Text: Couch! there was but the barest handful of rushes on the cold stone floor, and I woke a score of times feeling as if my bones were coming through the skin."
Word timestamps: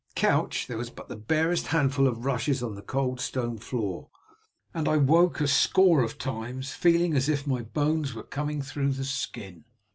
Couch! 0.15 0.65
there 0.65 0.79
was 0.79 0.89
but 0.89 1.09
the 1.09 1.15
barest 1.15 1.67
handful 1.67 2.07
of 2.07 2.25
rushes 2.25 2.63
on 2.63 2.73
the 2.73 2.81
cold 2.81 3.19
stone 3.21 3.59
floor, 3.59 4.09
and 4.73 4.87
I 4.89 4.97
woke 4.97 5.39
a 5.41 5.47
score 5.47 6.01
of 6.01 6.17
times 6.17 6.71
feeling 6.71 7.13
as 7.13 7.29
if 7.29 7.45
my 7.45 7.61
bones 7.61 8.15
were 8.15 8.23
coming 8.23 8.63
through 8.63 8.93
the 8.93 9.05
skin." 9.05 9.63